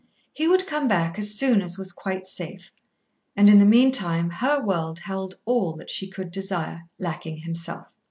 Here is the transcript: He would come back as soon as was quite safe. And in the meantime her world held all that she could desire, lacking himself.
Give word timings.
He 0.33 0.47
would 0.47 0.65
come 0.65 0.87
back 0.87 1.19
as 1.19 1.35
soon 1.35 1.61
as 1.61 1.77
was 1.77 1.91
quite 1.91 2.25
safe. 2.25 2.71
And 3.35 3.47
in 3.51 3.59
the 3.59 3.67
meantime 3.67 4.31
her 4.31 4.59
world 4.59 4.97
held 4.97 5.35
all 5.45 5.73
that 5.73 5.91
she 5.91 6.07
could 6.09 6.31
desire, 6.31 6.81
lacking 6.97 7.37
himself. 7.43 7.95